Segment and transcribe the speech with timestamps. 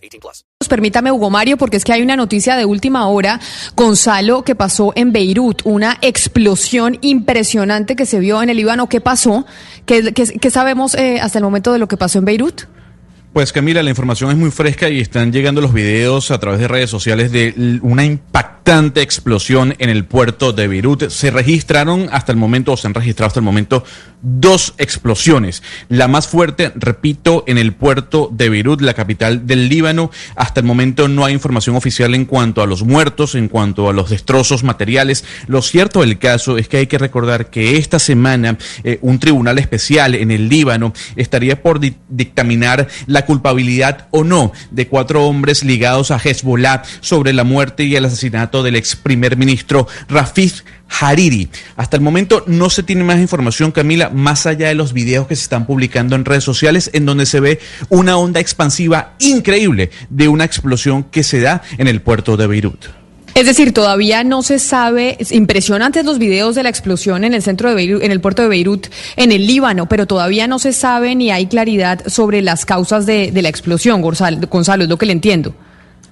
[0.00, 0.44] 18 plus.
[0.68, 3.40] Permítame, Hugo Mario, porque es que hay una noticia de última hora,
[3.76, 5.62] Gonzalo, que pasó en Beirut.
[5.64, 8.88] Una explosión impresionante que se vio en el Líbano.
[8.88, 9.46] ¿Qué pasó?
[9.86, 12.62] ¿Qué, qué, qué sabemos eh, hasta el momento de lo que pasó en Beirut?
[13.32, 16.66] Pues Camila, la información es muy fresca y están llegando los videos a través de
[16.66, 21.10] redes sociales de una impactante explosión en el puerto de Beirut.
[21.10, 23.84] Se registraron hasta el momento, o se han registrado hasta el momento,
[24.22, 25.62] dos explosiones.
[25.88, 30.10] La más fuerte, repito, en el puerto de Beirut, la capital del Líbano.
[30.36, 33.92] Hasta el momento no hay información oficial en cuanto a los muertos, en cuanto a
[33.92, 35.24] los destrozos materiales.
[35.46, 39.58] Lo cierto del caso es que hay que recordar que esta semana eh, un tribunal
[39.58, 46.10] especial en el Líbano estaría por dictaminar la culpabilidad o no de cuatro hombres ligados
[46.10, 51.48] a Hezbollah sobre la muerte y el asesinato del ex primer ministro Rafif Hariri.
[51.76, 55.36] Hasta el momento no se tiene más información, Camila, más allá de los videos que
[55.36, 60.28] se están publicando en redes sociales, en donde se ve una onda expansiva increíble de
[60.28, 62.86] una explosión que se da en el puerto de Beirut.
[63.34, 67.68] Es decir, todavía no se sabe, impresionantes los videos de la explosión en el centro
[67.68, 71.14] de Beirut, en el puerto de Beirut, en el Líbano, pero todavía no se sabe
[71.14, 75.06] ni hay claridad sobre las causas de, de la explosión, Gonzalo, Gonzalo, es lo que
[75.06, 75.54] le entiendo.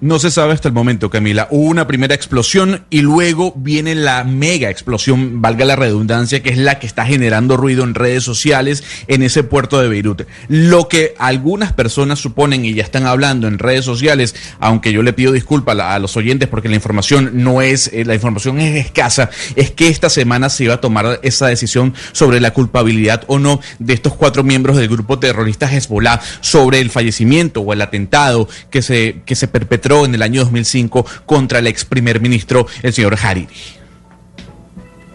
[0.00, 1.48] No se sabe hasta el momento, Camila.
[1.50, 6.58] Hubo una primera explosión y luego viene la mega explosión, valga la redundancia, que es
[6.58, 10.22] la que está generando ruido en redes sociales en ese puerto de Beirut.
[10.46, 15.12] Lo que algunas personas suponen y ya están hablando en redes sociales, aunque yo le
[15.12, 19.30] pido disculpas a los oyentes porque la información no es, eh, la información es escasa,
[19.56, 23.60] es que esta semana se iba a tomar esa decisión sobre la culpabilidad o no
[23.80, 28.80] de estos cuatro miembros del grupo terrorista Hezbollah sobre el fallecimiento o el atentado que
[28.80, 33.16] se, que se perpetró en el año 2005 contra el ex primer ministro, el señor
[33.20, 33.78] Hariri.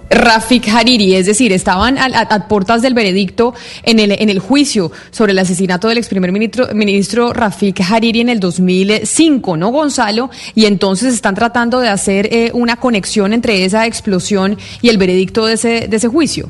[0.10, 5.32] Rafik Hariri, es decir, estaban a, puertas del veredicto en el, en el juicio sobre
[5.32, 10.30] el asesinato del ex primer ministro, ministro Rafik Hariri en el 2005, ¿no, Gonzalo?
[10.54, 15.46] Y entonces están tratando de hacer eh, una conexión entre esa explosión y el veredicto
[15.46, 16.50] de ese, de ese juicio.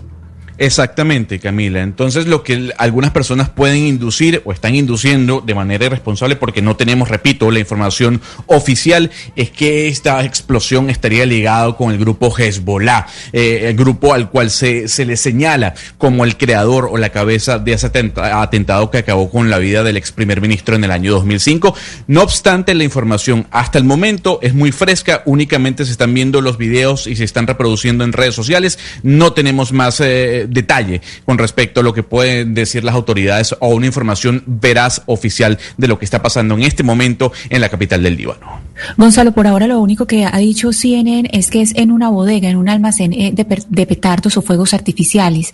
[0.58, 1.82] Exactamente, Camila.
[1.82, 6.76] Entonces, lo que algunas personas pueden inducir o están induciendo de manera irresponsable, porque no
[6.76, 13.08] tenemos, repito, la información oficial, es que esta explosión estaría ligada con el grupo Hezbollah,
[13.32, 17.58] eh, el grupo al cual se, se le señala como el creador o la cabeza
[17.58, 21.12] de ese atentado que acabó con la vida del ex primer ministro en el año
[21.14, 21.76] 2005.
[22.08, 26.58] No obstante, la información hasta el momento es muy fresca, únicamente se están viendo los
[26.58, 28.78] videos y se están reproduciendo en redes sociales.
[29.02, 30.00] No tenemos más.
[30.00, 35.02] Eh, detalle con respecto a lo que pueden decir las autoridades o una información veraz
[35.06, 38.62] oficial de lo que está pasando en este momento en la capital del Líbano.
[38.98, 42.50] Gonzalo, por ahora lo único que ha dicho CNN es que es en una bodega,
[42.50, 45.54] en un almacén eh, de, petardos o fuegos artificiales.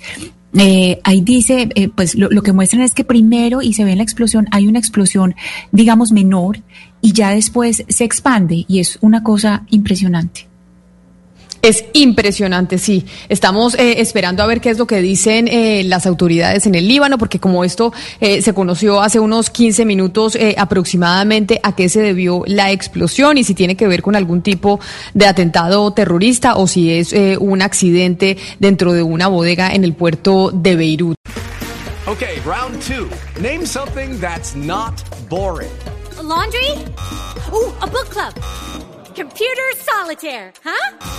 [0.57, 3.91] Eh, ahí dice, eh, pues lo, lo, que muestran es que primero, y se ve
[3.91, 5.35] en la explosión, hay una explosión,
[5.71, 6.59] digamos, menor,
[7.01, 10.48] y ya después se expande, y es una cosa impresionante.
[11.61, 13.05] Es impresionante, sí.
[13.27, 16.87] Estamos eh, esperando a ver qué es lo que dicen eh, las autoridades en el
[16.87, 22.01] Líbano, porque como esto eh, se conoció hace unos 15 minutos aproximadamente a qué se
[22.01, 24.79] debió la explosión y si tiene que ver con algún tipo
[25.13, 30.51] de atentado terrorista o si es un accidente dentro de una bodega en el puerto
[30.53, 31.15] de Beirut.
[32.07, 33.09] Okay, round two.
[33.41, 35.69] Name something that's not boring.
[36.29, 36.69] laundry?
[37.51, 38.33] Oh, a book club.
[39.15, 41.18] Computer solitaire, huh?